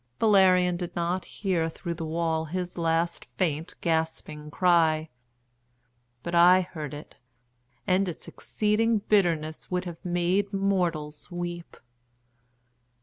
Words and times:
Valerian 0.19 0.77
did 0.77 0.95
not 0.95 1.25
hear 1.25 1.69
through 1.69 1.93
the 1.93 2.03
wall 2.07 2.45
his 2.45 2.75
last 2.75 3.25
faint 3.37 3.75
gasping 3.81 4.49
cry, 4.49 5.09
but 6.23 6.33
I 6.33 6.61
heard 6.61 6.95
it, 6.95 7.17
and 7.85 8.09
its 8.09 8.27
exceeding 8.27 8.97
bitterness 8.97 9.69
would 9.69 9.85
have 9.85 10.03
made 10.03 10.51
mortals 10.51 11.29
weep. 11.29 11.77